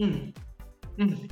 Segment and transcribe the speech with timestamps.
[0.00, 0.32] Hmm.
[0.96, 1.28] Hmm.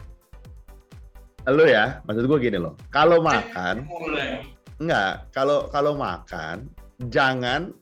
[1.48, 2.76] Lo ya, maksud gue gini loh.
[2.92, 4.44] Kalau makan, Mulai.
[4.76, 5.24] enggak.
[5.32, 6.68] Kalau kalau makan,
[7.08, 7.72] jangan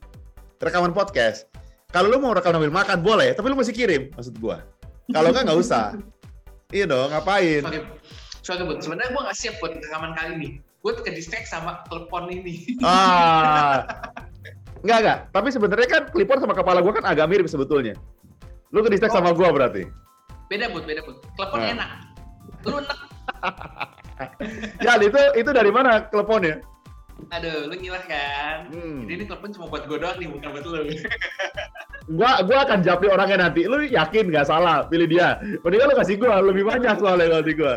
[0.63, 1.51] rekaman podcast.
[1.91, 4.63] Kalau lu mau rekam sambil makan boleh, tapi lu masih kirim, maksud gua.
[5.11, 5.85] Kalau enggak nggak usah.
[6.67, 7.63] Iya dong, ngapain?
[7.63, 7.79] Sorry,
[8.43, 8.75] sorry.
[8.83, 10.49] Sebenarnya gue nggak siap buat rekaman kali ini.
[10.83, 12.75] Gue ke distract sama telepon ini.
[12.83, 13.87] Ah,
[14.83, 15.19] enggak enggak.
[15.31, 17.95] Tapi sebenarnya kan klipor sama kepala gua kan agak mirip sebetulnya.
[18.75, 19.87] Lu ke distract sama gua berarti.
[20.47, 21.17] Beda Bud, beda Bud.
[21.35, 21.73] Telepon Ah.
[21.73, 21.89] enak.
[22.65, 22.99] Lu enak.
[24.81, 26.65] Ya, itu itu dari mana teleponnya?
[27.29, 28.65] Aduh, lu ngiler kan?
[28.73, 29.05] Hmm.
[29.05, 30.89] Jadi ini telepon cuma buat gue doang nih, bukan buat lu.
[32.17, 33.67] Gua gua akan japri orangnya nanti.
[33.67, 35.43] Lu yakin nggak salah pilih dia?
[35.59, 37.75] Mendingan lu kasih gua lebih banyak soalnya kasih gua.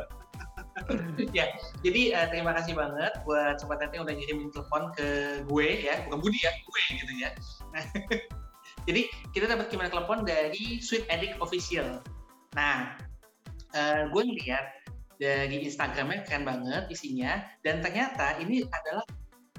[1.36, 1.50] ya,
[1.82, 6.18] jadi eh, terima kasih banget buat sobat yang udah ngirimin telepon ke gue ya, bukan
[6.24, 7.30] Budi ya, gue gitu ya.
[7.74, 7.84] Nah,
[8.88, 9.02] jadi
[9.36, 12.00] kita dapat gimana telepon dari Sweet Addict Official.
[12.56, 12.98] Nah,
[13.74, 14.64] eh, gue ngeliat
[15.20, 19.04] dari Instagramnya keren banget isinya, dan ternyata ini adalah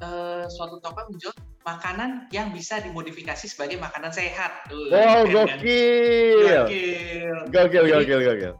[0.01, 4.65] eh, suatu toko menjual makanan yang bisa dimodifikasi sebagai makanan sehat.
[4.65, 5.57] Tuh, Wow, keren kan?
[5.61, 6.39] gokil.
[6.41, 7.35] Gokil.
[7.53, 8.53] Gokil, gokil, gokil.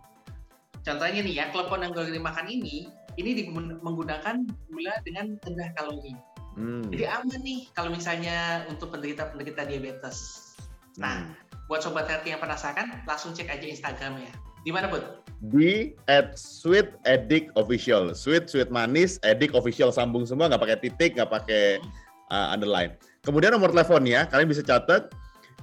[0.82, 3.50] Contohnya nih ya, telepon yang gue makan ini, ini
[3.82, 6.14] menggunakan gula dengan rendah kalori.
[6.56, 6.84] Hmm.
[6.92, 10.52] Jadi aman nih kalau misalnya untuk penderita-penderita diabetes.
[11.00, 11.51] Nah, Hmm.
[11.72, 14.28] Buat sobat healthy yang penasaran, langsung cek aja Instagramnya.
[14.68, 15.24] Di mana, Bud?
[15.50, 18.14] di at sweet addict official.
[18.14, 19.90] Sweet sweet manis addict official.
[19.90, 21.82] Sambung semua nggak pakai titik nggak pakai
[22.30, 22.94] uh, underline.
[23.26, 25.10] Kemudian nomor teleponnya kalian bisa catat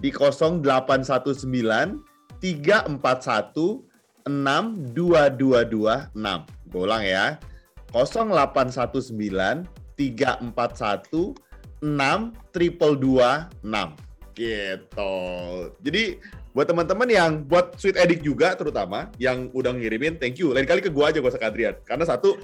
[0.03, 1.47] di 0819
[2.43, 3.87] 341
[4.27, 6.11] 62226
[6.75, 7.39] gue ulang ya.
[7.95, 9.63] 0819
[9.95, 11.39] 341
[11.79, 11.87] 6
[12.51, 14.08] triple 26
[14.39, 15.15] gitu.
[15.83, 16.23] Jadi
[16.55, 20.55] buat teman-teman yang buat sweet edit juga terutama yang udah ngirimin thank you.
[20.55, 21.75] Lain kali ke gua aja gua Adrian.
[21.83, 22.39] Karena satu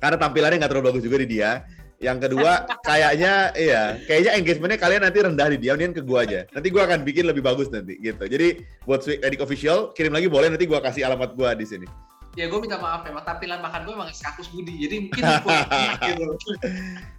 [0.00, 1.66] karena tampilannya nggak terlalu bagus juga di dia.
[2.00, 6.46] Yang kedua kayaknya iya kayaknya engagementnya kalian nanti rendah di dia mendingan ke gua aja.
[6.54, 8.24] Nanti gua akan bikin lebih bagus nanti gitu.
[8.24, 11.90] Jadi buat sweet edit official kirim lagi boleh nanti gua kasih alamat gua di sini
[12.32, 15.22] Ya gue minta maaf memang tampilan makan gue emang kakus Budi, jadi mungkin
[16.06, 16.26] gitu.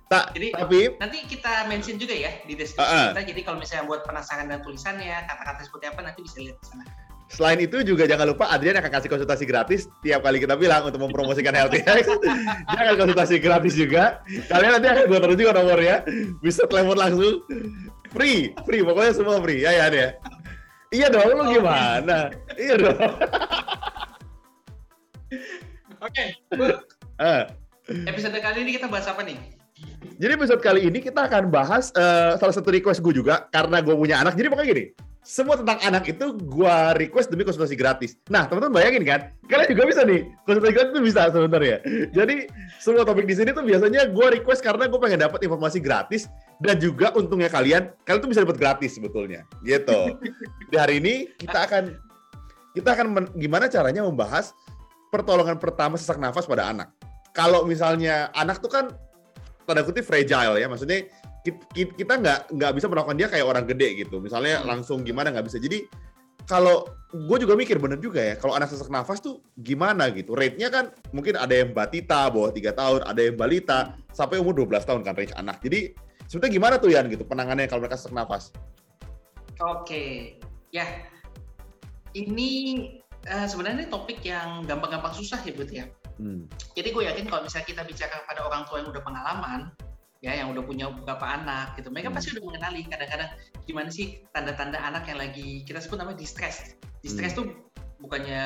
[0.08, 3.08] tak Jadi- tapi Nanti kita mention juga ya di deskripsi Ah, ah.
[3.12, 3.22] kita.
[3.28, 6.84] Jadi kalau misalnya buat penasaran dan tulisannya, kata-kata seperti apa nanti bisa lihat di sana.
[7.28, 11.00] Selain itu juga jangan lupa Adrian akan kasih konsultasi gratis tiap kali kita bilang untuk
[11.00, 12.08] mempromosikan Healthy X.
[12.72, 14.20] Dia akan konsultasi gratis juga.
[14.48, 16.04] Kalian nanti akan gue taruh juga nomornya.
[16.40, 17.40] Bisa telepon langsung.
[18.12, 18.84] Free, free.
[18.84, 19.64] Pokoknya semua free.
[19.64, 20.10] Ya ya ya.
[20.92, 22.36] Iya dong, lu gimana?
[22.60, 23.00] Iya dong.
[26.02, 26.76] Oke, Bud,
[27.22, 27.46] Eh,
[28.10, 29.38] episode kali ini kita bahas apa nih?
[30.18, 33.94] Jadi episode kali ini kita akan bahas eh, salah satu request gue juga karena gue
[33.94, 34.34] punya anak.
[34.34, 34.84] Jadi makanya gini,
[35.22, 38.18] semua tentang anak itu gue request demi konsultasi gratis.
[38.34, 41.78] Nah teman-teman bayangin kan, kalian juga bisa nih konsultasi gratis itu bisa sebenarnya.
[42.10, 42.36] Jadi
[42.82, 46.26] semua topik di sini tuh biasanya gue request karena gue pengen dapat informasi gratis
[46.58, 49.46] dan juga untungnya kalian, kalian tuh bisa dapat gratis sebetulnya.
[49.62, 50.18] Gitu.
[50.74, 51.94] Di hari ini kita akan
[52.74, 54.58] kita akan gimana caranya membahas
[55.12, 56.90] pertolongan pertama sesak nafas pada anak.
[57.36, 58.86] Kalau misalnya anak tuh kan
[59.68, 61.06] tanda kutip fragile ya, maksudnya
[61.44, 64.24] ki- ki- kita nggak nggak bisa melakukan dia kayak orang gede gitu.
[64.24, 64.68] Misalnya Hmm.
[64.72, 65.60] langsung gimana nggak bisa.
[65.60, 65.86] Jadi
[66.48, 70.34] kalau gue juga mikir bener juga ya, kalau anak sesak nafas tuh gimana gitu.
[70.34, 74.84] Rate-nya kan mungkin ada yang batita bawah 3 tahun, ada yang balita sampai umur 12
[74.84, 75.62] tahun kan range anak.
[75.62, 75.92] Jadi
[76.28, 78.52] sebetulnya gimana tuh Yan gitu penanganannya kalau mereka sesak nafas?
[79.62, 80.36] Oke,
[80.74, 80.84] ya.
[82.12, 82.52] Ini
[83.28, 85.86] eh, sebenarnya topik yang gampang-gampang susah ya, Bud ya.
[86.18, 86.46] Hmm.
[86.78, 89.62] Jadi gue yakin kalau misalnya kita bicara pada orang tua yang udah pengalaman,
[90.22, 92.18] ya yang udah punya beberapa anak gitu, mereka Hmm.
[92.22, 93.30] pasti udah mengenali kadang-kadang
[93.66, 96.78] gimana sih tanda-tanda anak yang lagi kita sebut namanya distress.
[97.02, 97.40] Distress Hmm.
[97.42, 97.46] tuh
[98.02, 98.44] bukannya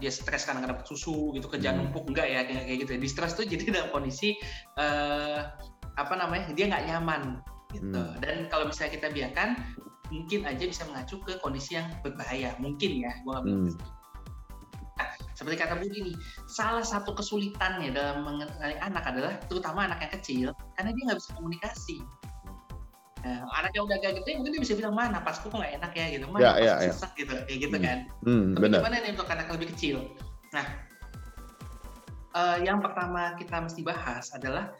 [0.00, 1.88] dia stres karena nggak dapat susu gitu, kerjaan Hmm.
[1.88, 2.92] numpuk enggak ya kayak gitu.
[3.00, 4.36] Distress tuh jadi dalam kondisi
[4.76, 5.40] eh,
[5.94, 7.40] apa namanya dia nggak nyaman
[7.72, 7.88] gitu.
[8.00, 8.20] Hmm.
[8.20, 9.48] Dan kalau misalnya kita biarkan,
[10.12, 12.54] mungkin aja bisa mengacu ke kondisi yang berbahaya.
[12.60, 13.72] Mungkin ya, gue nggak Hmm.
[15.34, 16.16] Seperti kata Budi nih,
[16.46, 20.48] salah satu kesulitannya dalam mengenali anak adalah terutama anak yang kecil,
[20.78, 21.98] karena dia nggak bisa komunikasi.
[23.24, 25.92] Nah, anak yang udah agak gede mungkin dia bisa bilang mana napasku kok nggak enak
[25.96, 26.92] ya gitu, mana Ya, napasku ya, ya.
[26.94, 27.84] sesak gitu, kayak gitu Hmm.
[27.84, 27.98] kan.
[28.22, 29.96] Hmm, Tapi gimana nih untuk anak yang lebih kecil?
[30.54, 30.66] Nah,
[32.34, 34.70] eh, yang pertama kita mesti bahas adalah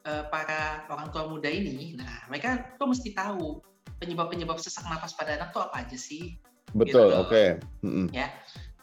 [0.00, 1.92] eh, para orang tua muda ini.
[1.92, 3.60] Nah, mereka tuh mesti tahu
[4.00, 6.40] penyebab-penyebab sesak napas pada anak tuh apa aja sih?
[6.72, 7.20] Betul, gitu.
[7.20, 7.44] oke.
[7.84, 8.08] Hmm.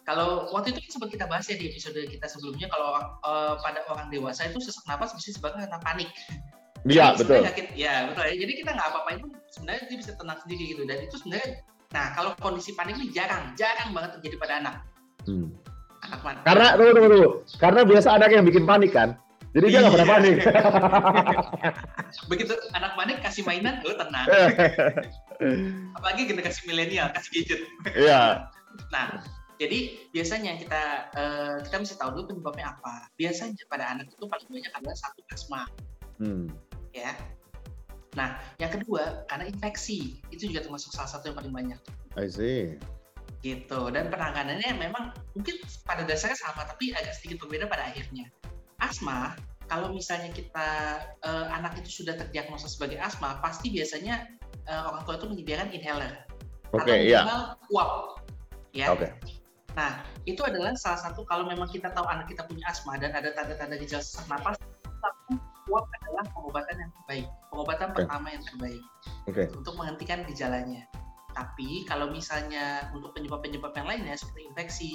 [0.07, 3.83] Kalau waktu itu kan sempat kita bahas ya di episode kita sebelumnya kalau eh, pada
[3.91, 6.07] orang dewasa itu sesak napas bisa disebabkan karena panik.
[6.87, 7.43] Iya, betul.
[7.43, 8.23] yakin- ya betul.
[8.23, 11.49] Jadi kita nggak apa-apa itu sebenarnya dia bisa tenang sendiri gitu dan itu sebenarnya
[11.87, 14.75] nah kalau kondisi panik ini jarang, jarang banget terjadi pada anak.
[15.23, 15.51] Hmm.
[16.03, 16.39] Anak mana?
[16.43, 17.29] Karena tunggu tunggu tunggu.
[17.59, 19.09] Karena biasa anak yang bikin panik kan.
[19.51, 20.15] Jadi dia nggak pernah Iya.
[20.15, 20.35] panik.
[22.31, 24.27] Begitu anak panik kasih mainan, lo tenang.
[25.97, 27.59] Apalagi generasi milenial kasih gadget.
[27.91, 28.47] Iya.
[28.87, 29.19] Nah,
[29.57, 29.79] jadi
[30.13, 30.83] biasanya kita
[31.13, 33.09] eh, kita mesti tahu dulu penyebabnya apa.
[33.17, 35.63] Biasanya pada anak itu paling banyak adalah satu asma,
[36.17, 36.49] Hmm.
[36.93, 37.13] ya.
[38.17, 41.79] Nah, yang kedua karena infeksi itu juga termasuk salah satu yang paling banyak
[42.17, 42.77] I see.
[43.45, 43.93] gitu.
[43.93, 48.25] Dan penanganannya memang mungkin pada dasarnya sama tapi agak sedikit berbeda pada akhirnya.
[48.81, 49.37] Asma
[49.67, 50.69] kalau misalnya kita
[51.21, 54.25] eh, anak itu sudah terdiagnosa sebagai asma, pasti biasanya
[54.65, 56.13] eh, orang tua itu menyediakan inhaler
[56.73, 57.19] Oke, atau iya.
[57.21, 57.91] minimal uap.
[58.73, 58.87] Ya.
[58.91, 59.07] Oke.
[59.77, 63.29] Nah, itu adalah salah satu kalau memang kita tahu anak kita punya asma dan ada
[63.37, 64.57] tanda-tanda gejala sesak napas,
[65.69, 67.97] uap adalah pengobatan yang terbaik, pengobatan Oke.
[68.01, 68.83] pertama yang terbaik
[69.29, 69.43] Oke.
[69.53, 70.81] untuk menghentikan gejalanya.
[71.37, 74.93] Tapi kalau misalnya untuk penyebab-penyebab yang lainnya seperti infeksi,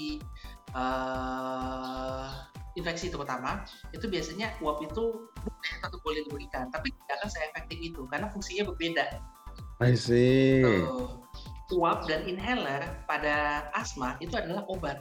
[0.75, 2.29] eh,
[2.75, 3.63] infeksi terutama,
[3.95, 8.67] itu biasanya uap itu boleh atau boleh diberikan, tapi tidak akan se-efektif itu karena fungsinya
[8.75, 9.07] berbeda.
[9.79, 10.67] I see.
[10.67, 11.23] Tuh.
[11.73, 15.01] Uap dan inhaler pada asma itu adalah obat.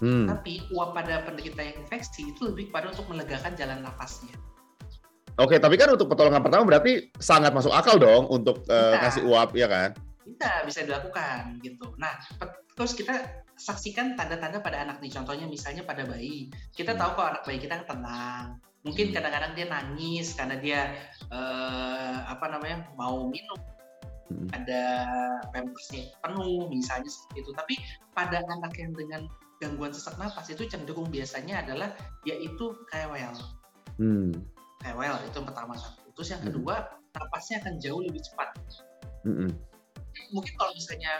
[0.00, 0.28] Hmm.
[0.28, 4.32] Tapi uap pada penderita yang infeksi itu lebih pada untuk melegakan jalan napasnya.
[5.36, 9.04] Oke, tapi kan untuk pertolongan pertama berarti sangat masuk akal dong untuk Iya.
[9.04, 9.92] kasih uap, ya kan?
[10.24, 11.92] Bisa bisa dilakukan gitu.
[12.00, 12.16] Nah,
[12.72, 15.12] terus kita saksikan tanda-tanda pada anak nih.
[15.12, 16.48] Contohnya misalnya pada bayi.
[16.72, 17.00] Kita Hmm.
[17.00, 18.56] tahu kok anak bayi kita tenang.
[18.84, 19.14] Mungkin Hmm.
[19.16, 20.80] kadang-kadang dia nangis karena dia
[21.32, 23.58] eh, apa namanya mau minum
[24.26, 24.50] Hmm.
[24.50, 24.82] ada
[25.54, 27.50] pampersnya penuh misalnya seperti itu.
[27.54, 27.74] Tapi
[28.10, 29.30] pada anak yang dengan
[29.62, 31.94] gangguan sesak napas itu cenderung biasanya adalah
[32.26, 33.34] yaitu kewel.
[33.96, 34.34] Hmm.
[34.82, 36.10] Kewel itu yang pertama satu.
[36.18, 36.48] Terus yang Hmm.
[36.52, 36.74] kedua
[37.16, 38.48] napasnya akan jauh lebih cepat.
[39.24, 39.50] Mm-mm.
[40.36, 41.12] Mungkin kalau misalnya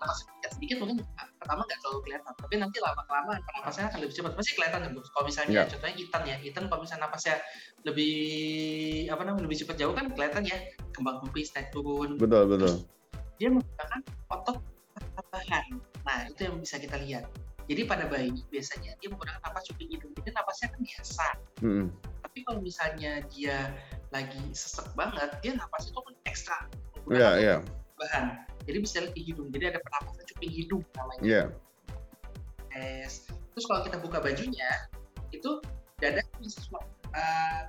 [0.00, 0.24] napas
[0.56, 1.04] sedikit mungkin
[1.40, 4.32] pertama nggak terlalu kelihatan, tapi nanti lama kelamaan napasnya akan lebih cepat.
[4.36, 5.08] Pasti kelihatan kan, Bos?
[5.08, 5.64] Kalau misalnya Iya.
[5.72, 7.34] contohnya Ethan ya, Ethan kalau misalnya napasnya
[7.88, 8.14] lebih
[9.08, 10.58] apa namanya lebih cepat jauh kan kelihatan ya
[10.92, 12.20] kembang kempis naik turun.
[12.20, 12.74] Betul, betul.
[13.40, 14.56] Dia menggunakan otot
[15.16, 15.64] tambahan.
[16.04, 17.24] Nah itu yang bisa kita lihat.
[17.70, 21.26] Jadi pada bayi biasanya dia menggunakan napas cuping hidung, jadi napasnya kan biasa.
[21.62, 21.86] Mm-mm.
[22.26, 23.70] Tapi kalau misalnya dia
[24.10, 26.66] lagi sesek banget, dia napas itu ekstra.
[26.66, 27.56] Iya, menggunakan iya,
[28.00, 28.24] bahan.
[28.64, 29.48] Jadi bisa di hidung.
[29.52, 31.22] Jadi ada pernapasan cuping hidung namanya.
[31.22, 31.42] iya.
[32.70, 33.26] Yes.
[33.52, 34.70] Terus kalau kita buka bajunya,
[35.34, 35.58] itu
[35.98, 36.80] dada bisa semua
[37.12, 37.60] uh,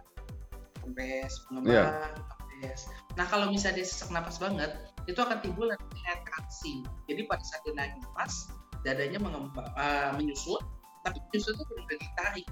[0.86, 2.88] kempes, pengembang, kempes.
[3.18, 4.72] Nah kalau misalnya dia sesak napas banget,
[5.10, 5.68] itu akan timbul
[6.06, 6.86] retraksi.
[7.10, 8.54] Jadi pada saat dia naik napas,
[8.86, 10.62] dadanya mengembang, uh, menyusut,
[11.01, 12.48] tapi menyusut itu benar-benar ditarik.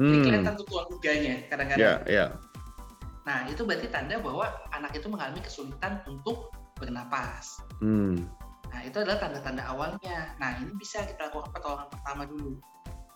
[0.00, 0.24] Jadi Hmm.
[0.24, 0.88] kelihatan tuh tulang
[1.50, 1.76] kadang-kadang.
[1.80, 2.26] Iya, iya.
[3.28, 7.60] Nah itu berarti tanda bahwa anak itu mengalami kesulitan untuk bernapas.
[7.84, 8.16] Hmm.
[8.70, 10.32] Nah, itu adalah tanda-tanda awalnya.
[10.38, 12.56] Nah, ini bisa kita lakukan pertolongan pertama dulu.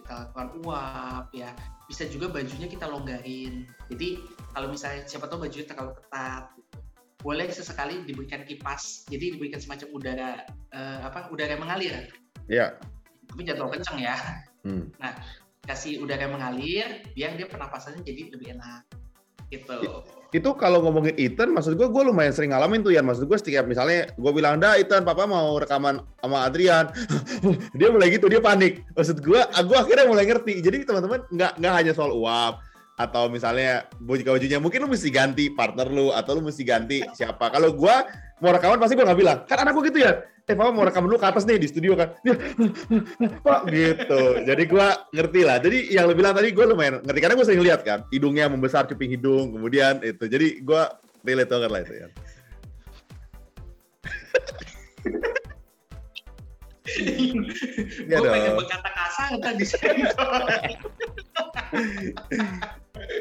[0.02, 1.50] Kita lakukan uap, ya.
[1.88, 3.64] Bisa juga bajunya kita longgarin.
[3.88, 4.20] Jadi,
[4.52, 6.76] kalau misalnya siapa tahu bajunya terlalu ketat, gitu.
[7.24, 9.08] boleh sesekali diberikan kipas.
[9.08, 10.30] Jadi diberikan semacam udara
[10.74, 11.32] eh, apa?
[11.32, 12.12] Udara yang mengalir.
[12.50, 12.76] Iya.
[13.30, 14.16] Tapi jangan terlalu kenceng ya.
[14.66, 14.84] Hmm.
[15.64, 18.84] Kasih udara yang mengalir biar dia pernapasannya jadi lebih enak.
[19.48, 19.80] Gitu.
[20.34, 23.06] Itu kalau ngomongin Ethan, maksud gue, gue lumayan sering ngalamin tuh ya.
[23.06, 26.90] Maksud gue setiap misalnya gue bilang, dah Ethan, papa mau rekaman sama Adrian.
[27.78, 28.82] dia mulai gitu, dia panik.
[28.98, 30.58] Maksud gue, gue akhirnya mulai ngerti.
[30.58, 35.50] Jadi teman-teman nggak nggak hanya soal uap atau misalnya baju bajunya mungkin lu mesti ganti
[35.50, 37.50] partner lu atau lu mesti ganti siapa.
[37.50, 37.94] Kalau gue
[38.38, 40.22] mau rekaman pasti gue nggak bilang kan anak gue gitu ya.
[40.44, 42.12] Eh papa mau rekam dulu ke atas nih di studio kan.
[43.46, 44.44] Pak gitu.
[44.44, 44.86] Jadi gue
[45.16, 45.56] ngerti lah.
[45.58, 47.20] Jadi yang lu bilang tadi gue lumayan ngerti.
[47.24, 50.28] Karena gue sering lihat kan hidungnya membesar cuping hidung kemudian itu.
[50.28, 50.82] Jadi gue
[51.24, 52.08] relate banget lah itu ya
[56.84, 59.64] gue pengen berkata kasar tadi.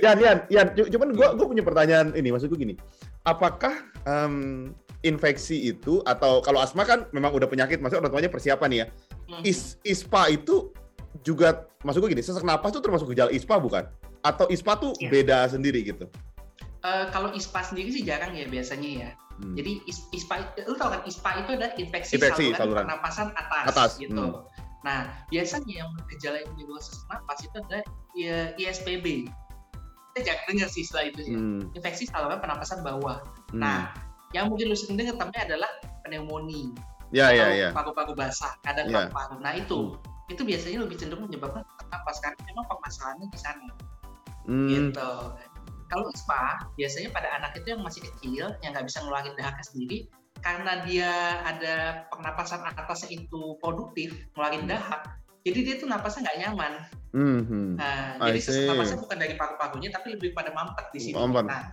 [0.04, 2.76] Yan, Yan, Yan, cu- cuman gue gue punya pertanyaan ini, maksud gue gini,
[3.24, 3.74] apakah
[4.06, 4.70] em,
[5.02, 8.86] infeksi itu atau kalau asma kan memang udah penyakit, maksudnya orang tuanya persiapan ya,
[9.24, 9.40] Hmm.
[9.48, 10.76] Is, ISPA itu
[11.24, 13.88] juga, maksud gue gini, sesak napas itu termasuk gejala ISPA bukan?
[14.20, 15.10] Atau ISPA tuh Iya.
[15.10, 16.12] beda sendiri gitu?
[16.84, 19.10] Eh, kalau ISPA sendiri sih jarang ya biasanya ya.
[19.42, 19.56] Hmm.
[19.58, 22.84] Jadi is- ISPA, lu tau kan ISPA itu adalah infeksi, Infeksi saluran, saluran.
[22.86, 24.14] pernapasan atas, Atas, gitu.
[24.14, 24.46] hmm.
[24.84, 25.00] Nah,
[25.32, 29.32] biasanya yang gejala yang menimbulkan sesak napas itu adalah ya, ISPB.
[30.14, 31.34] Kita jangan dengar sih istilah itu ya.
[31.34, 31.62] Hmm.
[31.74, 33.24] Infeksi saluran pernapasan bawah.
[33.50, 33.64] Hmm.
[33.64, 33.90] Nah,
[34.36, 35.72] yang mungkin lu sering dengar adalah
[36.04, 36.70] pneumonia
[37.10, 37.70] ya, ya, atau ya.
[37.72, 39.08] paru-paru basah, kadang Ya.
[39.08, 39.36] paru-paru.
[39.40, 39.96] Nah itu,
[40.28, 43.66] itu biasanya lebih cenderung menyebabkan sesak napas karena memang permasalahannya di sana
[44.44, 44.68] Hmm.
[44.68, 45.12] gitu.
[45.94, 49.98] Kalau ISPA biasanya pada anak itu yang masih kecil yang nggak bisa ngeluarin dahaknya sendiri
[50.42, 51.12] karena dia
[51.46, 55.06] ada pernapasan atasnya itu produktif, ngeluarin dahak,
[55.46, 56.74] jadi dia tuh napasnya nggak nyaman.
[57.14, 57.64] Mhm.
[57.78, 61.16] Nah, I jadi sesak napasnya bukan dari paru-parunya, tapi lebih pada mampet di sini.
[61.16, 61.46] Mampet.
[61.48, 61.64] Nah,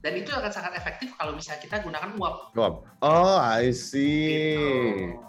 [0.00, 2.34] dan itu akan sangat efektif kalau misalnya kita gunakan uap.
[2.58, 2.74] Uap.
[3.04, 4.56] Oh, I see.
[4.56, 5.28] Gitu.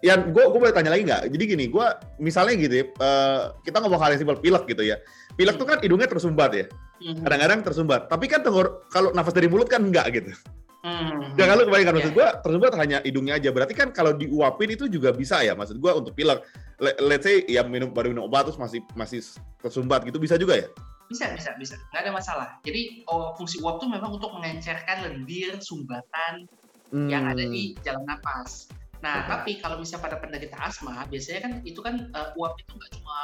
[0.00, 1.28] Yan, gue gue boleh tanya lagi nggak?
[1.28, 4.96] Jadi gini, gue misalnya gitu ya, eh, kita ngomong hal yang simpel, pilek gitu ya.
[5.40, 6.64] Pilek tuh kan hidungnya tersumbat ya,
[7.00, 7.24] Mhm.
[7.24, 8.12] kadang-kadang tersumbat.
[8.12, 10.36] Tapi kan tenggor, kalau nafas dari mulut kan enggak gitu.
[10.84, 11.36] Mhm.
[11.36, 12.18] Jangan lu kebayangkan maksud Iya.
[12.20, 13.48] gue tersumbat hanya hidungnya aja.
[13.52, 16.44] Berarti kan kalau diuapin itu juga bisa ya, maksud gue untuk pilek.
[16.80, 19.20] Le- let's say ya minum baru minum obat terus masih masih
[19.60, 20.68] tersumbat gitu bisa juga ya?
[21.08, 21.74] Bisa, bisa, bisa.
[21.92, 22.48] Nggak ada masalah.
[22.64, 26.48] Jadi oh, fungsi uap tuh memang untuk mengencerkan lendir, sumbatan
[26.90, 28.68] yang ada di jalan napas.
[29.00, 29.28] Nah, Oke.
[29.32, 33.16] tapi kalau misalnya pada penderita asma, biasanya kan itu kan eh, uap itu nggak cuma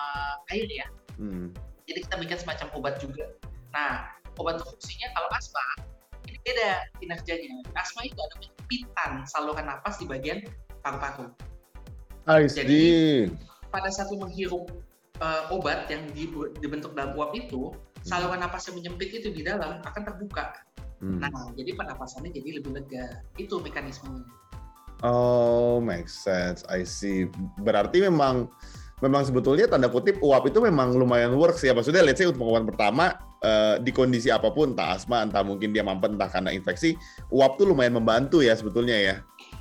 [0.53, 0.87] air ya.
[1.17, 1.53] Hmm.
[1.87, 3.31] Jadi kita bikin semacam obat juga.
[3.71, 4.11] Nah,
[4.43, 5.67] obat fungsinya kalau asma,
[6.27, 7.63] ini beda kinerjanya.
[7.79, 10.43] Asma itu ada penyempitan saluran napas di bagian
[10.83, 11.31] paru-paru.
[12.51, 12.85] Jadi.
[13.71, 14.67] Pada saat lu menghirup
[15.23, 17.71] eh, obat yang di- dibentuk dalam uap itu,
[18.03, 20.59] saluran napas yang menyempit itu di dalam akan terbuka.
[20.99, 21.21] Hmm.
[21.21, 23.21] Nah, jadi pernapasannya jadi lebih lega.
[23.37, 24.25] Itu mekanismenya.
[25.05, 26.65] Oh, make sense.
[26.73, 27.29] I see.
[27.61, 28.49] Berarti memang
[29.05, 31.77] memang sebetulnya tanda kutip uap itu memang lumayan works ya.
[31.77, 33.05] Maksudnya let's say untuk pengobatan pertama
[33.45, 36.97] eh, di kondisi apa pun, entah asma, entah mungkin dia mampet, entah karena infeksi,
[37.29, 39.15] uap tuh lumayan membantu ya sebetulnya ya.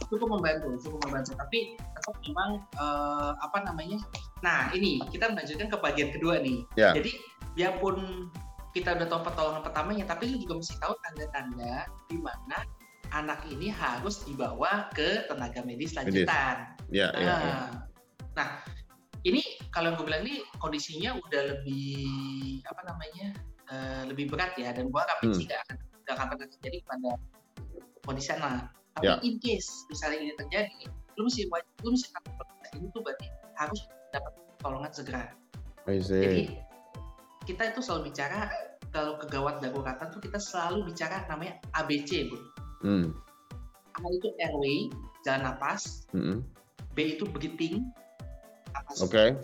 [0.08, 1.36] Cukup membantu, cukup membantu.
[1.36, 2.50] Tapi tetap memang
[2.80, 4.00] eh, apa namanya?
[4.40, 6.64] Nah, ini kita melanjutkan ke bagian kedua nih.
[6.80, 6.96] Ya.
[6.96, 7.20] Jadi
[7.60, 8.32] biarpun
[8.72, 12.68] kita udah tahu pertolongan pertamanya, tapi lu juga mesti tahu tanda-tanda di mana
[13.16, 16.76] anak ini harus dibawa ke tenaga medis lanjutan.
[16.92, 17.36] Ya, ya, ya.
[17.40, 17.64] Nah,
[18.36, 18.50] nah,
[19.26, 19.42] ini
[19.74, 23.28] kalau gue bilang ini kondisinya udah lebih apa namanya
[23.66, 25.34] eh, lebih berat ya dan gua harap Hmm.
[25.34, 27.12] sih gak akan gak akan pernah terjadi pada
[28.06, 28.52] kondisi sana.
[28.96, 29.18] Tapi Ya.
[29.26, 30.80] in case misalnya ini terjadi,
[31.18, 32.08] lu mesti wajib, lu mesti
[32.78, 33.28] ini tuh berarti
[33.58, 33.82] harus
[34.14, 35.24] dapat pertolongan segera.
[35.90, 36.62] Jadi
[37.50, 38.48] kita itu selalu bicara
[38.94, 42.38] kalau kegawat daruratan tuh kita selalu bicara namanya ABC, Bu.
[42.86, 43.06] Hmm.
[43.96, 44.88] A itu airway,
[45.28, 46.46] jalan napas, hmm.
[46.96, 47.84] B itu breathing.
[49.04, 49.36] Oke.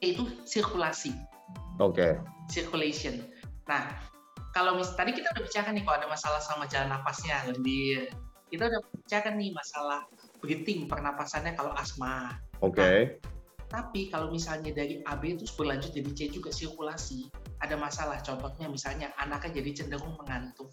[0.00, 1.12] E itu sirkulasi,
[1.80, 2.20] Oke.
[2.52, 3.24] circulation.
[3.68, 3.96] Nah,
[4.56, 8.08] kalau mis tadi kita udah bicara nih kalau ada masalah sama jalan napasnya, lendir.
[8.48, 10.08] Kita udah bicara nih masalah
[10.40, 12.40] breathing, pernapasannya kalau asma.
[12.64, 13.20] Oke.
[13.66, 17.26] Tapi kalau misalnya dari AB terus berlanjut jadi C juga sirkulasi,
[17.60, 18.22] ada masalah.
[18.22, 20.70] Contohnya misalnya anaknya jadi cenderung mengantuk.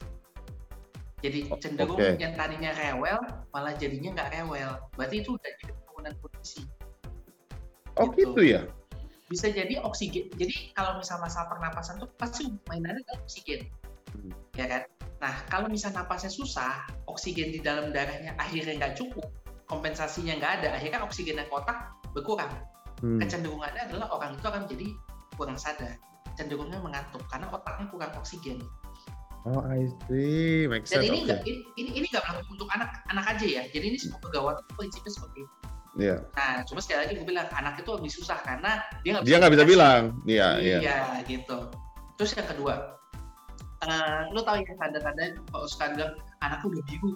[1.24, 2.20] Jadi cenderung oke.
[2.20, 3.20] yang tadinya rewel,
[3.56, 4.72] malah jadinya nggak rewel.
[5.00, 6.62] Berarti itu udah jadi penurunan kondisi.
[8.00, 8.34] Oh Gitu.
[8.34, 8.62] gitu ya.
[9.30, 10.30] Bisa jadi oksigen.
[10.38, 13.66] Jadi kalau misal masalah pernapasan tuh pasti mainannya adalah oksigen.
[14.14, 14.32] Hmm.
[14.54, 14.82] Ya kan?
[15.24, 19.24] Nah, kalau misal napasnya susah, oksigen di dalam darahnya akhirnya nggak cukup,
[19.72, 22.52] kompensasinya nggak ada, akhirnya oksigennya ke otak berkurang.
[23.04, 23.20] Hmm.
[23.20, 24.88] kecenderungannya adalah orang itu akan jadi
[25.36, 26.00] kurang sadar
[26.40, 28.64] cenderungnya mengantuk karena otaknya kurang oksigen
[29.44, 30.72] Oh I see.
[30.72, 31.12] Make dan sense.
[31.12, 31.28] ini Oke.
[31.28, 34.56] nggak ini ini ini nggak berlaku untuk anak anak aja ya jadi ini semua pegawai
[34.56, 35.54] itu prinsipnya seperti itu
[35.94, 36.18] Iya.
[36.34, 39.54] nah cuma sekali lagi gue bilang anak itu lebih susah karena dia nggak Dia nggak
[39.54, 40.02] bisa bilang.
[40.26, 40.78] Iya, iya.
[40.82, 40.98] iya
[41.30, 41.70] gitu
[42.18, 42.98] terus yang kedua
[43.84, 47.12] eh lo tahu ya tanda-tanda kalau suka bilang anakku udah biru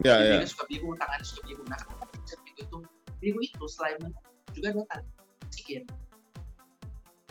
[0.00, 0.16] Iya, iya.
[0.40, 2.76] bibirnya suka biru tangannya suka biru nah kenapa bisa biru itu
[3.20, 3.98] biru itu selain
[4.54, 5.10] juga ada tanda
[5.48, 5.84] oksigen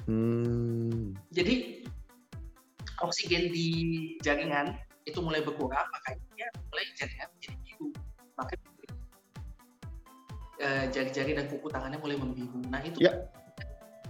[0.10, 1.14] Hmm.
[1.30, 1.86] Jadi
[3.06, 3.68] oksigen di
[4.26, 4.74] jaringan
[5.06, 7.88] itu mulai berkurang, makanya mulai jaringan menjadi biru.
[8.34, 8.69] Makanya
[10.92, 12.60] jari-jari dan kuku tangannya mulai membiru.
[12.68, 13.16] Nah itu Ya.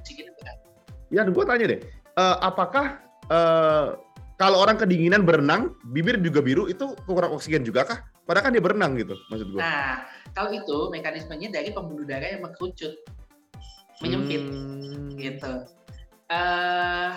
[0.01, 0.53] oksigennya.
[1.13, 1.79] Ya, gue tanya deh,
[2.17, 3.87] eh, apakah eh,
[4.41, 7.99] kalau orang kedinginan berenang, bibir juga biru, itu kurang oksigen juga kah?
[8.25, 9.59] Padahal kan dia berenang gitu, maksud gue.
[9.61, 12.93] Nah kalau itu mekanismenya dari pembuluh darah yang mengkerucut,
[14.01, 15.13] menyempit Hmm.
[15.17, 15.53] gitu.
[16.29, 17.13] eh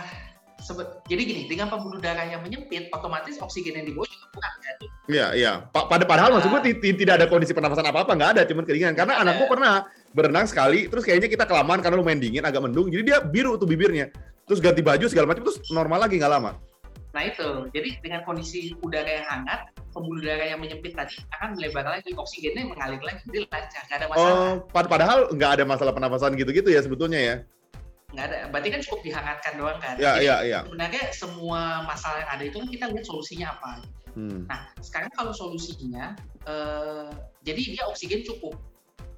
[0.63, 4.77] sebe- jadi gini, dengan pembuluh darah yang menyempit, otomatis oksigen yang dibawa juga kurang kan?
[5.11, 5.53] Iya, iya.
[5.69, 6.65] Pa- Pada padahal maksud gue Ah.
[6.65, 8.95] ti- ti- tidak ada kondisi pernafasan apa-apa, nggak ada, cuman kedinginan.
[8.95, 9.53] Karena Nggak anak gue ada.
[9.59, 9.75] pernah
[10.15, 13.67] berenang sekali, terus kayaknya kita kelamaan karena lumayan dingin, agak mendung, jadi dia biru tuh
[13.67, 14.09] bibirnya.
[14.47, 16.55] Terus ganti baju segala macam, terus normal lagi nggak lama.
[17.13, 21.85] Nah itu, jadi dengan kondisi udara yang hangat, pembuluh darah yang menyempit tadi akan melebar
[21.85, 24.33] lagi, oksigennya mengalir lagi, jadi lancar, nggak ada masalah.
[24.33, 27.37] Oh, pad- padahal nggak ada masalah pernafasan gitu-gitu ya sebetulnya ya.
[28.13, 29.95] Nggak ada, berarti kan cukup dihangatkan doang kan.
[29.97, 30.61] Ya, Jadi iya, iya.
[30.69, 33.73] sebenarnya semua masalah yang ada itu kan kita lihat solusinya apa.
[34.13, 34.45] Hmm.
[34.45, 36.13] Nah sekarang kalau solusinya,
[36.45, 37.09] eh,
[37.41, 38.53] jadi dia oksigen cukup,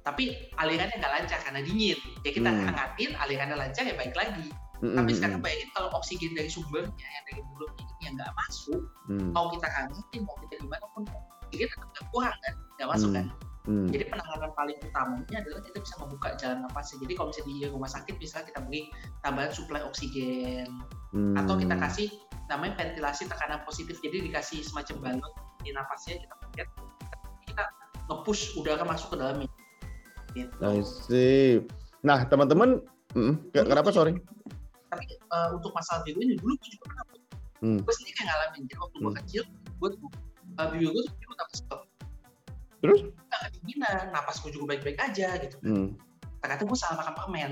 [0.07, 1.99] tapi alirannya nggak lancar karena dingin.
[2.23, 2.71] Ya kita Hmm.
[2.71, 4.47] hangatin, alirannya lancar ya baik lagi.
[4.83, 8.31] Hmm, Tapi hmm, sekarang bayangin kalau oksigen dari sumbernya yang dari mulutnya ini yang nggak
[8.35, 9.31] masuk, hmm.
[9.31, 11.03] mau kita hangatin, mau kita gimana pun
[11.47, 13.17] oksigen tetap nggak kurang kan, nggak masuk Hmm.
[13.19, 13.25] kan.
[13.65, 13.89] Hmm.
[13.89, 16.97] Jadi penanganan paling utamanya adalah kita bisa membuka jalan nafasnya.
[17.01, 18.81] Jadi kalau misalnya di rumah sakit misalnya kita beri
[19.25, 20.69] tambahan suplai oksigen
[21.09, 21.33] Hmm.
[21.33, 22.07] atau kita kasih
[22.45, 23.97] namanya ventilasi tekanan positif.
[24.05, 25.33] Jadi dikasih semacam balon
[25.65, 26.69] di nafasnya kita lihat
[27.49, 27.63] kita
[28.05, 29.49] nge-push udara masuk ke dalamnya.
[30.37, 30.53] Gitu.
[30.85, 31.63] See.
[32.05, 32.85] Nah, teman-teman,
[33.17, 34.13] mm, ke- kenapa sorry?
[34.93, 37.05] Tapi eh, untuk masalah biru ini dulu gue juga pernah.
[37.65, 37.79] Hmm.
[37.81, 38.61] Gue sendiri kayak ngalamin.
[38.69, 39.19] Jadi waktu gue Hmm.
[39.25, 39.43] kecil,
[39.81, 39.89] gue
[40.61, 41.81] uh, biru gue tuh biru tapi stop.
[42.85, 42.99] Terus?
[43.49, 45.57] Kedinginan, napas gue juga baik-baik aja gitu.
[45.61, 45.93] Hmm.
[46.41, 47.51] Ternyata gue salah makan permen.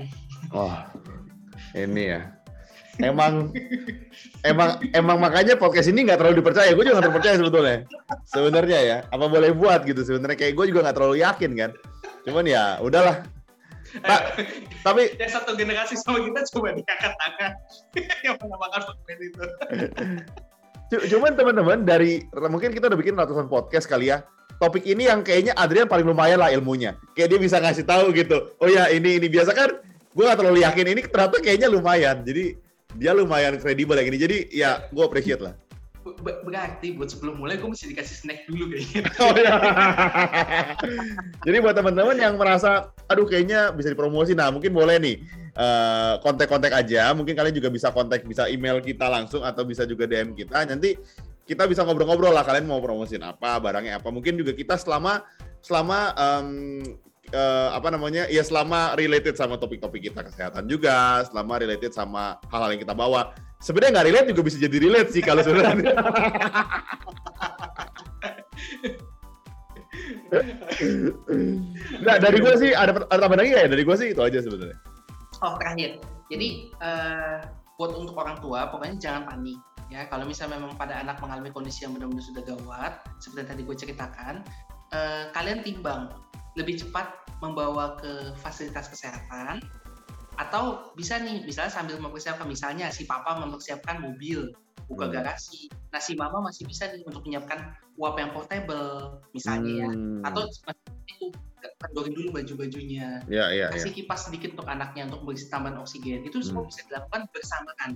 [0.54, 0.90] Wah,
[1.74, 2.30] ini ya.
[3.02, 3.50] Emang,
[4.46, 6.70] emang, emang makanya podcast ini nggak terlalu dipercaya.
[6.78, 7.76] Gue juga nggak terlalu percaya sebetulnya.
[8.30, 10.06] Sebenarnya ya, apa boleh buat gitu.
[10.06, 11.70] Sebenarnya kayak gue juga nggak terlalu yakin kan.
[12.22, 13.26] Cuman ya, udahlah.
[14.02, 14.22] Pak,
[14.82, 17.52] tapi yang satu generasi sama kita coba diangkat tangan
[18.26, 19.44] yang pernah makan permen itu.
[20.90, 24.26] cu- cuman teman-teman dari mungkin kita udah bikin ratusan podcast kali ya.
[24.58, 26.94] Topik ini yang kayaknya Adrian paling lumayan lah ilmunya.
[27.12, 28.54] Kayak dia bisa ngasih tahu gitu.
[28.62, 29.70] Oh ya ini ini biasa kan.
[30.14, 32.22] Gue nggak terlalu yakin ini ternyata kayaknya lumayan.
[32.22, 32.54] Jadi
[32.94, 34.18] dia lumayan kredibel yang ini.
[34.18, 35.54] Jadi ya gue appreciate lah.
[36.04, 39.02] Ber- Berarti buat sebelum mulai gue mesti dikasih snack dulu kayaknya.
[39.24, 39.54] Oh, iya.
[41.44, 45.16] Jadi buat teman-teman yang merasa, aduh kayaknya bisa dipromosi, nah mungkin boleh nih
[45.56, 47.10] eh, kontak-kontak aja.
[47.16, 50.62] Mungkin kalian juga bisa kontak, bisa email kita langsung atau bisa juga DM kita.
[50.68, 50.94] Nanti
[51.44, 52.42] kita bisa ngobrol-ngobrol lah.
[52.44, 54.08] Kalian mau promosiin apa, barangnya apa.
[54.08, 55.24] Mungkin juga kita selama
[55.60, 56.48] selama em,
[57.32, 62.72] eh, apa namanya, ya selama related sama topik-topik kita kesehatan juga, selama related sama hal-hal
[62.74, 63.36] yang kita bawa.
[63.60, 65.92] Sebenarnya nggak relate juga bisa jadi relate sih kalau sebenarnya.
[72.02, 73.70] Nah, dari gue sih ada, ada tambahan lagi ya?
[73.70, 74.74] Dari gue sih itu aja sebenarnya.
[75.38, 77.38] Oh terakhir, jadi eh,
[77.78, 79.58] buat untuk orang tua pokoknya jangan panik
[79.90, 80.06] ya.
[80.08, 83.76] Kalau misalnya memang pada anak mengalami kondisi yang benar-benar sudah gawat, seperti yang tadi gue
[83.76, 84.34] ceritakan,
[84.94, 86.12] eh, kalian timbang
[86.54, 87.10] lebih cepat
[87.42, 89.58] membawa ke fasilitas kesehatan
[90.38, 94.50] atau bisa nih misalnya sambil mempersiapkan misalnya si papa mempersiapkan mobil
[94.90, 95.14] buka Hmm.
[95.14, 100.26] garasi nah si mama masih bisa nih untuk menyiapkan uap yang portable misalnya ya Hmm.
[100.26, 100.42] atau
[101.06, 101.30] itu
[101.80, 103.78] kendorin dulu baju-bajunya ya ya ya.
[103.78, 106.70] kasih kipas sedikit untuk anaknya untuk beri tambahan oksigen itu semua Hmm.
[106.70, 107.90] bisa dilakukan bersamaan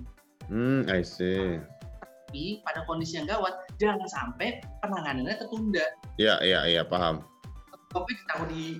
[0.48, 1.60] Hmm, I see.
[2.28, 5.80] Tapi pada kondisi yang gawat jangan sampai penanganannya tertunda
[6.20, 7.24] Ya ya ya paham.
[7.88, 8.76] kopi ditaruh di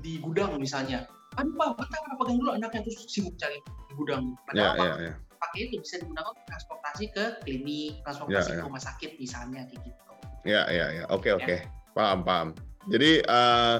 [0.00, 1.04] di gudang misalnya
[1.36, 4.84] aduh pak bentar kenapa pegang dulu anaknya terus sibuk cari di gudang Ya padahal apa
[4.88, 5.12] ya ya.
[5.36, 8.60] pakai itu bisa digunakan untuk transportasi ke klinik transportasi Ya, ya.
[8.64, 10.00] ke rumah sakit misalnya kayak gitu
[10.48, 11.04] Ya ya ya.
[11.12, 11.60] Oke oke.
[11.92, 12.48] Paham paham.
[12.88, 13.76] Jadi eh,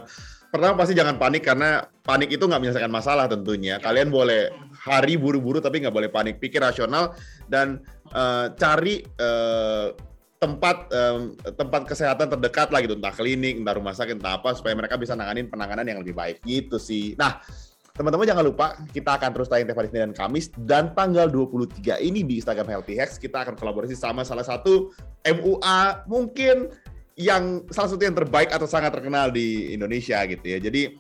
[0.51, 3.79] pertama pasti jangan panik karena panik itu nggak menyelesaikan masalah tentunya.
[3.79, 6.43] Kalian boleh hari buru-buru tapi nggak boleh panik.
[6.43, 7.15] Pikir rasional
[7.47, 7.81] dan
[8.13, 9.89] eh, cari eh,
[10.39, 12.95] tempat em, tempat kesehatan terdekat lah gitu.
[12.95, 16.39] Entah klinik entah rumah sakit entah apa supaya mereka bisa nanganin penanganan yang lebih baik
[16.47, 17.19] gitu sih.
[17.19, 17.43] Nah
[17.99, 20.55] teman-teman jangan lupa kita akan terus tayang tiap hari Senin dan Kamis.
[20.55, 24.95] Dan tanggal 23 ini di Instagram Healthy Hacks kita akan kolaborasi sama salah satu
[25.27, 26.71] MUA mungkin
[27.19, 30.63] yang salah satu yang terbaik atau sangat terkenal di Indonesia gitu ya.
[30.63, 30.95] Jadi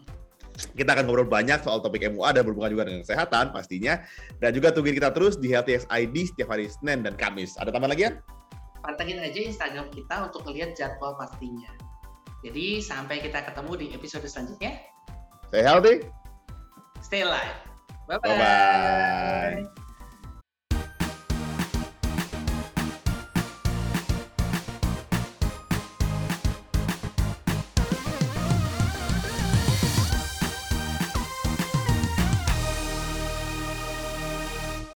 [0.75, 4.03] kita akan ngobrol banyak soal topik MUA dan berhubungan juga dengan kesehatan pastinya
[4.42, 7.94] dan juga tungguin kita terus di Healthy ID setiap hari Senin dan Kamis ada tambahan
[7.94, 8.12] lagi ya?
[8.83, 11.71] pantengin aja Instagram kita untuk melihat jadwal pastinya
[12.42, 14.79] jadi sampai kita ketemu di episode selanjutnya
[15.49, 15.94] Stay healthy.
[17.01, 17.57] stay alive
[18.11, 19.78] bye Bye-bye.